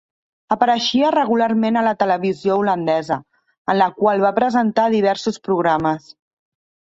Apareixia 0.53 1.09
regularment 1.15 1.75
a 1.81 1.83
la 1.87 1.93
televisió 1.99 2.57
holandesa, 2.61 3.19
en 3.75 3.79
la 3.83 3.89
qual 4.01 4.25
va 4.25 4.33
presentar 4.41 4.87
diversos 4.97 5.39
programes. 5.51 6.11